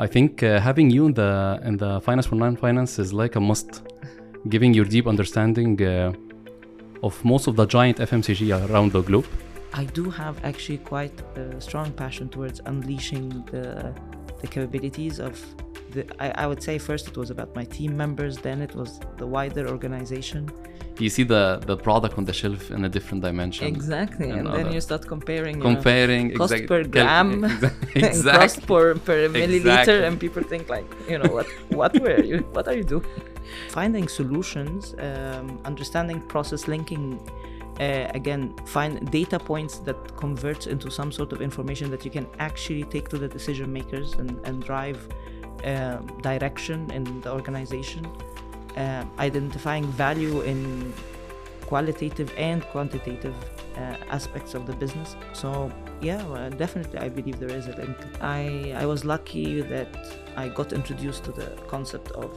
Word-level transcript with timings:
I 0.00 0.06
think 0.06 0.44
uh, 0.44 0.60
having 0.60 0.90
you 0.90 1.06
in 1.06 1.14
the 1.14 1.60
in 1.64 1.76
the 1.76 2.00
finance 2.00 2.26
for 2.26 2.36
non-finance 2.36 3.00
is 3.00 3.12
like 3.12 3.34
a 3.34 3.40
must, 3.40 3.82
giving 4.48 4.72
your 4.72 4.84
deep 4.84 5.08
understanding 5.08 5.82
uh, 5.82 6.12
of 7.02 7.24
most 7.24 7.48
of 7.48 7.56
the 7.56 7.66
giant 7.66 7.98
FMCG 7.98 8.70
around 8.70 8.92
the 8.92 9.02
globe. 9.02 9.26
I 9.74 9.84
do 9.86 10.08
have 10.08 10.36
actually 10.44 10.78
quite 10.78 11.16
a 11.36 11.60
strong 11.60 11.90
passion 11.92 12.28
towards 12.28 12.60
unleashing 12.66 13.44
the 13.50 13.92
the 14.40 14.46
capabilities 14.46 15.18
of 15.18 15.34
the, 15.92 16.02
I, 16.24 16.42
I 16.42 16.46
would 16.46 16.62
say 16.62 16.78
first 16.78 17.08
it 17.08 17.16
was 17.16 17.30
about 17.30 17.54
my 17.54 17.64
team 17.64 17.96
members, 17.96 18.38
then 18.38 18.60
it 18.62 18.74
was 18.74 19.00
the 19.16 19.26
wider 19.26 19.68
organization. 19.68 20.50
You 20.98 21.10
see 21.10 21.22
the 21.22 21.44
the 21.70 21.76
product 21.76 22.18
on 22.18 22.24
the 22.24 22.32
shelf 22.32 22.62
in 22.76 22.84
a 22.84 22.88
different 22.88 23.22
dimension. 23.22 23.66
Exactly, 23.68 24.30
and, 24.30 24.38
And 24.40 24.46
then 24.48 24.66
other- 24.66 24.74
you 24.74 24.80
start 24.80 25.06
comparing. 25.06 25.56
you 25.58 25.62
know, 25.64 25.74
Comparing 25.74 26.24
cost 26.34 26.52
exact- 26.52 26.68
per 26.68 26.82
gram 26.94 27.44
exactly. 27.44 28.02
and 28.08 28.24
cost 28.40 28.66
per, 28.66 28.94
per 29.06 29.18
milliliter, 29.28 29.54
Exactly. 29.78 30.04
and 30.06 30.18
people 30.18 30.42
think 30.42 30.68
like, 30.76 30.88
you 31.08 31.18
know, 31.20 31.30
what 31.36 31.46
what 31.80 31.92
were 32.04 32.20
you? 32.30 32.38
What 32.56 32.66
are 32.68 32.76
you 32.80 32.84
doing? 32.94 33.06
Finding 33.70 34.06
solutions, 34.08 34.94
um, 35.08 35.46
understanding 35.70 36.20
process 36.32 36.62
linking. 36.74 37.04
Uh, 37.80 38.10
again, 38.20 38.42
find 38.66 38.92
data 39.12 39.38
points 39.38 39.74
that 39.86 39.98
converts 40.16 40.66
into 40.66 40.90
some 40.90 41.10
sort 41.12 41.30
of 41.32 41.38
information 41.40 41.86
that 41.92 42.02
you 42.04 42.10
can 42.10 42.26
actually 42.40 42.82
take 42.94 43.06
to 43.08 43.16
the 43.18 43.28
decision 43.28 43.72
makers 43.72 44.14
and, 44.14 44.30
and 44.46 44.64
drive 44.64 44.98
um, 45.64 46.06
direction 46.22 46.90
in 46.90 47.20
the 47.20 47.32
organization. 47.32 48.06
Um, 48.76 49.10
identifying 49.18 49.86
value 49.86 50.42
in 50.42 50.92
qualitative 51.66 52.32
and 52.36 52.62
quantitative 52.66 53.34
uh, 53.76 53.96
aspects 54.08 54.54
of 54.54 54.66
the 54.66 54.72
business. 54.72 55.16
So 55.32 55.70
yeah, 56.00 56.24
well, 56.26 56.50
definitely, 56.50 56.98
I 56.98 57.08
believe 57.08 57.38
there 57.38 57.54
is 57.60 57.66
a 57.66 57.74
link. 57.82 57.96
I 58.20 58.72
I 58.82 58.86
was 58.86 59.04
lucky 59.04 59.60
that 59.74 59.90
I 60.36 60.48
got 60.48 60.72
introduced 60.72 61.24
to 61.24 61.32
the 61.32 61.48
concept 61.74 62.10
of 62.12 62.30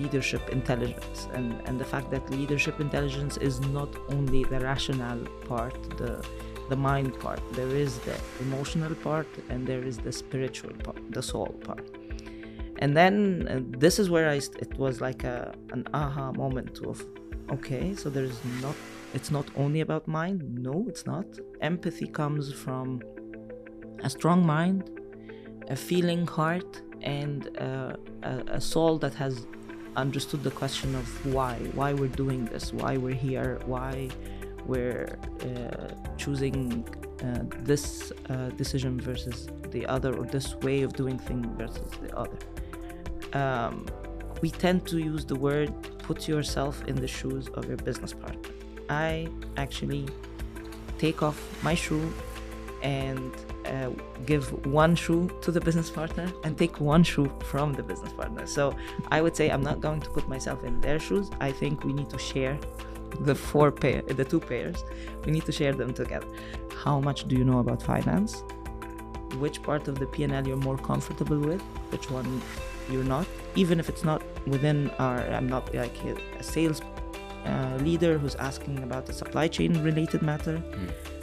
leadership 0.00 0.42
intelligence 0.50 1.28
and 1.32 1.48
and 1.66 1.80
the 1.82 1.88
fact 1.92 2.10
that 2.10 2.22
leadership 2.30 2.80
intelligence 2.86 3.34
is 3.48 3.54
not 3.78 3.90
only 4.14 4.44
the 4.44 4.60
rational 4.60 5.18
part, 5.50 5.78
the 5.96 6.12
the 6.68 6.76
mind 6.76 7.18
part. 7.24 7.40
There 7.52 7.74
is 7.84 7.98
the 8.08 8.16
emotional 8.40 8.94
part 9.08 9.30
and 9.48 9.66
there 9.66 9.84
is 9.90 9.96
the 9.98 10.12
spiritual 10.12 10.74
part, 10.84 11.00
the 11.10 11.22
soul 11.22 11.52
part. 11.68 11.86
And 12.78 12.96
then 12.96 13.48
uh, 13.50 13.78
this 13.78 13.98
is 13.98 14.08
where 14.08 14.28
I 14.28 14.36
it 14.36 14.78
was 14.78 15.00
like 15.00 15.24
a 15.24 15.54
an 15.72 15.84
aha 15.92 16.32
moment 16.32 16.80
of 16.86 17.04
okay, 17.50 17.94
so 17.94 18.08
there's 18.10 18.38
not 18.62 18.76
it's 19.14 19.30
not 19.30 19.46
only 19.56 19.80
about 19.80 20.06
mind. 20.06 20.42
No, 20.58 20.84
it's 20.88 21.06
not. 21.06 21.26
Empathy 21.60 22.06
comes 22.06 22.52
from 22.52 23.02
a 24.02 24.10
strong 24.10 24.46
mind, 24.46 24.90
a 25.68 25.76
feeling 25.76 26.26
heart, 26.26 26.82
and 27.02 27.48
uh, 27.58 27.96
a, 28.22 28.58
a 28.58 28.60
soul 28.60 28.98
that 28.98 29.14
has 29.14 29.46
understood 29.96 30.44
the 30.44 30.50
question 30.50 30.94
of 30.94 31.06
why, 31.34 31.54
why 31.74 31.92
we're 31.92 32.16
doing 32.24 32.44
this, 32.46 32.72
why 32.72 32.96
we're 32.96 33.14
here, 33.14 33.58
why 33.66 34.08
we're 34.66 35.18
uh, 35.42 35.88
choosing 36.16 36.86
uh, 37.24 37.42
this 37.64 38.12
uh, 38.30 38.50
decision 38.50 39.00
versus 39.00 39.48
the 39.70 39.86
other, 39.86 40.14
or 40.16 40.24
this 40.24 40.54
way 40.56 40.82
of 40.82 40.92
doing 40.92 41.18
things 41.18 41.46
versus 41.56 41.90
the 42.02 42.16
other. 42.16 42.38
Um, 43.32 43.86
we 44.40 44.50
tend 44.50 44.86
to 44.86 44.98
use 44.98 45.24
the 45.24 45.36
word 45.36 45.72
put 46.08 46.26
yourself 46.26 46.82
in 46.86 46.96
the 46.96 47.06
shoes 47.06 47.48
of 47.48 47.66
your 47.66 47.76
business 47.76 48.12
partner. 48.14 48.50
I 48.88 49.28
actually 49.58 50.06
take 50.98 51.22
off 51.22 51.38
my 51.62 51.74
shoe 51.74 52.12
and 52.82 53.30
uh, 53.66 53.90
give 54.24 54.44
one 54.66 54.94
shoe 54.94 55.28
to 55.42 55.50
the 55.50 55.60
business 55.60 55.90
partner 55.90 56.32
and 56.44 56.56
take 56.56 56.80
one 56.80 57.02
shoe 57.02 57.30
from 57.50 57.74
the 57.74 57.82
business 57.82 58.12
partner. 58.12 58.46
So 58.46 58.74
I 59.10 59.20
would 59.20 59.36
say 59.36 59.50
I'm 59.50 59.62
not 59.62 59.80
going 59.80 60.00
to 60.00 60.10
put 60.10 60.28
myself 60.28 60.64
in 60.64 60.80
their 60.80 60.98
shoes. 60.98 61.30
I 61.40 61.52
think 61.52 61.84
we 61.84 61.92
need 61.92 62.08
to 62.10 62.18
share 62.18 62.58
the 63.20 63.34
four 63.34 63.70
pair, 63.70 64.00
the 64.02 64.24
two 64.24 64.40
pairs. 64.40 64.84
We 65.24 65.32
need 65.32 65.44
to 65.46 65.52
share 65.52 65.72
them 65.72 65.92
together. 65.92 66.28
How 66.84 67.00
much 67.00 67.28
do 67.28 67.36
you 67.36 67.44
know 67.44 67.58
about 67.58 67.82
finance? 67.82 68.44
Which 69.38 69.62
part 69.62 69.88
of 69.88 69.98
the 69.98 70.06
P&L 70.06 70.46
you're 70.46 70.56
more 70.56 70.78
comfortable 70.78 71.38
with? 71.38 71.60
Which 71.92 72.10
one 72.10 72.40
you're 72.90 73.04
not? 73.04 73.26
Even 73.54 73.80
if 73.80 73.88
it's 73.88 74.04
not 74.04 74.22
within 74.46 74.90
our, 74.98 75.18
I'm 75.20 75.48
not 75.48 75.74
like 75.74 75.96
a, 76.04 76.16
a 76.38 76.42
sales 76.42 76.80
uh, 77.44 77.76
leader 77.80 78.18
who's 78.18 78.34
asking 78.36 78.82
about 78.82 79.08
a 79.08 79.12
supply 79.12 79.48
chain 79.48 79.82
related 79.82 80.22
matter, 80.22 80.62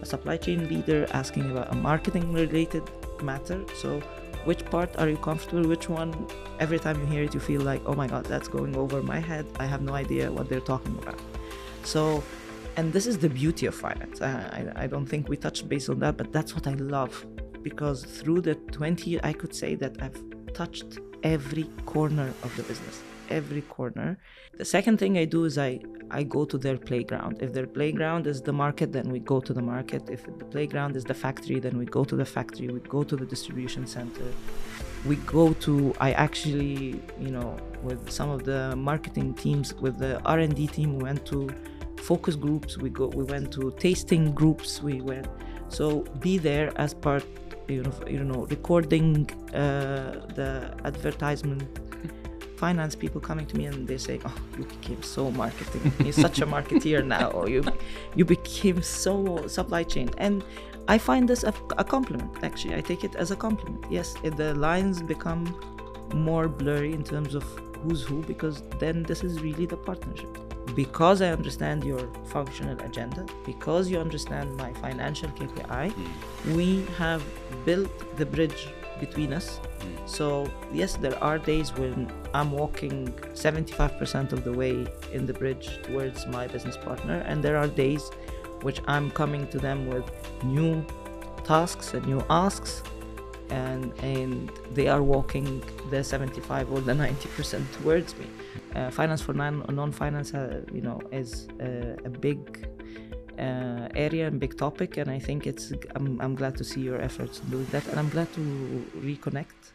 a 0.00 0.06
supply 0.06 0.36
chain 0.36 0.68
leader 0.68 1.06
asking 1.12 1.50
about 1.50 1.72
a 1.72 1.74
marketing 1.74 2.32
related 2.32 2.82
matter. 3.22 3.64
So, 3.74 4.00
which 4.44 4.64
part 4.66 4.96
are 4.98 5.08
you 5.08 5.18
comfortable? 5.18 5.68
Which 5.68 5.88
one, 5.88 6.26
every 6.58 6.78
time 6.78 6.98
you 7.00 7.06
hear 7.06 7.24
it, 7.24 7.34
you 7.34 7.40
feel 7.40 7.60
like, 7.60 7.82
oh 7.84 7.94
my 7.94 8.06
god, 8.06 8.24
that's 8.24 8.48
going 8.48 8.74
over 8.76 9.02
my 9.02 9.18
head. 9.18 9.46
I 9.58 9.66
have 9.66 9.82
no 9.82 9.94
idea 9.94 10.32
what 10.32 10.48
they're 10.48 10.60
talking 10.60 10.96
about. 10.98 11.18
So, 11.84 12.22
and 12.76 12.92
this 12.92 13.06
is 13.06 13.18
the 13.18 13.28
beauty 13.28 13.66
of 13.66 13.74
finance. 13.74 14.22
I, 14.22 14.30
I, 14.30 14.84
I 14.84 14.86
don't 14.86 15.06
think 15.06 15.28
we 15.28 15.36
touched 15.36 15.68
base 15.68 15.88
on 15.88 15.98
that, 16.00 16.16
but 16.16 16.32
that's 16.32 16.54
what 16.54 16.66
I 16.66 16.74
love 16.74 17.26
because 17.62 18.04
through 18.04 18.40
the 18.40 18.54
20 18.54 19.22
I 19.22 19.32
could 19.32 19.54
say 19.54 19.74
that 19.76 20.02
I've 20.02 20.39
touched 20.52 20.98
every 21.22 21.64
corner 21.86 22.28
of 22.42 22.56
the 22.56 22.62
business 22.62 23.02
every 23.30 23.62
corner. 23.62 24.18
The 24.58 24.64
second 24.64 24.98
thing 24.98 25.16
I 25.16 25.24
do 25.24 25.44
is 25.44 25.56
I 25.56 25.80
I 26.10 26.24
go 26.24 26.44
to 26.44 26.58
their 26.58 26.76
playground. 26.76 27.38
If 27.40 27.52
their 27.52 27.66
playground 27.66 28.26
is 28.26 28.42
the 28.42 28.52
market 28.52 28.92
then 28.92 29.10
we 29.10 29.20
go 29.20 29.40
to 29.40 29.52
the 29.54 29.62
market. 29.62 30.10
If 30.10 30.24
the 30.38 30.44
playground 30.44 30.96
is 30.96 31.04
the 31.04 31.14
factory 31.14 31.60
then 31.60 31.78
we 31.78 31.86
go 31.86 32.04
to 32.04 32.16
the 32.16 32.24
factory. 32.24 32.68
We 32.68 32.80
go 32.80 33.02
to 33.04 33.16
the 33.16 33.26
distribution 33.26 33.86
center. 33.86 34.28
We 35.06 35.16
go 35.38 35.52
to 35.66 35.94
I 36.00 36.12
actually 36.12 37.00
you 37.18 37.30
know 37.30 37.56
with 37.82 38.10
some 38.10 38.30
of 38.30 38.44
the 38.44 38.74
marketing 38.76 39.34
teams 39.34 39.74
with 39.74 39.98
the 39.98 40.20
R&D 40.24 40.66
team 40.66 40.96
we 40.96 41.04
went 41.04 41.24
to 41.26 41.48
focus 41.96 42.34
groups. 42.36 42.76
We 42.76 42.90
go 42.90 43.06
we 43.06 43.24
went 43.24 43.52
to 43.52 43.72
tasting 43.78 44.32
groups. 44.32 44.82
We 44.82 45.00
went 45.00 45.28
so 45.68 46.00
be 46.18 46.36
there 46.36 46.72
as 46.76 46.92
part 46.92 47.24
you 47.70 47.82
know 47.82 47.94
you 48.06 48.24
know 48.24 48.46
recording 48.46 49.28
uh, 49.54 50.26
the 50.34 50.74
advertisement 50.84 51.62
finance 52.56 52.94
people 52.94 53.20
coming 53.20 53.46
to 53.46 53.56
me 53.56 53.64
and 53.64 53.88
they 53.88 53.96
say 53.96 54.20
oh 54.26 54.34
you 54.58 54.64
became 54.64 55.02
so 55.02 55.30
marketing 55.30 55.92
you're 56.00 56.12
such 56.12 56.40
a 56.40 56.46
marketeer 56.46 57.04
now 57.04 57.44
you 57.46 57.64
you 58.14 58.24
became 58.24 58.82
so 58.82 59.46
supply 59.46 59.82
chain. 59.82 60.10
And 60.18 60.44
i 60.88 60.98
find 60.98 61.28
this 61.28 61.44
a, 61.44 61.54
a 61.78 61.84
compliment 61.84 62.32
actually. 62.42 62.74
I 62.74 62.80
take 62.80 63.04
it 63.04 63.14
as 63.14 63.30
a 63.30 63.36
compliment. 63.36 63.84
Yes 63.90 64.14
the 64.40 64.54
lines 64.54 65.02
become 65.02 65.42
more 66.14 66.48
blurry 66.48 66.92
in 66.92 67.04
terms 67.04 67.34
of 67.34 67.44
who's 67.82 68.02
who 68.02 68.22
because 68.22 68.62
then 68.78 69.04
this 69.04 69.24
is 69.24 69.40
really 69.40 69.66
the 69.66 69.76
partnership 69.76 70.49
because 70.74 71.22
I 71.22 71.30
understand 71.30 71.84
your 71.84 72.08
functional 72.24 72.78
agenda, 72.80 73.26
because 73.44 73.90
you 73.90 73.98
understand 73.98 74.56
my 74.56 74.72
financial 74.74 75.28
KPI, 75.30 75.92
hmm. 75.92 76.54
we 76.54 76.84
have 76.96 77.22
built 77.64 78.16
the 78.16 78.26
bridge 78.26 78.68
between 78.98 79.32
us. 79.32 79.56
Hmm. 79.56 80.06
So, 80.06 80.50
yes, 80.72 80.96
there 80.96 81.22
are 81.22 81.38
days 81.38 81.72
when 81.74 82.12
I'm 82.34 82.52
walking 82.52 83.12
75% 83.32 84.32
of 84.32 84.44
the 84.44 84.52
way 84.52 84.86
in 85.12 85.26
the 85.26 85.32
bridge 85.32 85.80
towards 85.82 86.26
my 86.26 86.46
business 86.46 86.76
partner, 86.76 87.22
and 87.26 87.42
there 87.42 87.56
are 87.56 87.66
days 87.66 88.10
which 88.62 88.80
I'm 88.86 89.10
coming 89.10 89.46
to 89.48 89.58
them 89.58 89.86
with 89.88 90.04
new 90.44 90.84
tasks 91.44 91.94
and 91.94 92.06
new 92.06 92.24
asks 92.28 92.82
and 93.50 93.92
and 94.02 94.52
they 94.74 94.88
are 94.88 95.02
walking 95.02 95.62
the 95.90 96.02
75 96.04 96.70
or 96.72 96.80
the 96.80 96.92
90% 96.92 97.64
towards 97.72 98.16
me 98.16 98.26
uh, 98.74 98.90
finance 98.90 99.22
for 99.22 99.32
non 99.32 99.64
non-finance 99.68 100.34
uh, 100.34 100.62
you 100.72 100.80
know 100.80 101.00
is 101.12 101.48
uh, 101.60 101.96
a 102.04 102.10
big 102.10 102.38
uh, 103.38 103.88
area 103.94 104.26
and 104.26 104.38
big 104.38 104.56
topic 104.56 104.96
and 104.96 105.10
i 105.10 105.18
think 105.18 105.46
it's 105.46 105.72
I'm, 105.96 106.20
I'm 106.20 106.34
glad 106.34 106.56
to 106.58 106.64
see 106.64 106.80
your 106.80 107.00
efforts 107.00 107.40
in 107.40 107.50
doing 107.50 107.66
that 107.72 107.86
and 107.88 107.98
i'm 107.98 108.08
glad 108.08 108.32
to 108.34 108.40
reconnect 108.98 109.72